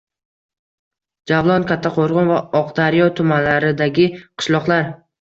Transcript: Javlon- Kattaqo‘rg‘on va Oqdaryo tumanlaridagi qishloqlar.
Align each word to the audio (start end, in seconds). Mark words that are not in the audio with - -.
Javlon- 1.33 1.67
Kattaqo‘rg‘on 1.73 2.33
va 2.33 2.41
Oqdaryo 2.63 3.13
tumanlaridagi 3.23 4.11
qishloqlar. 4.21 4.95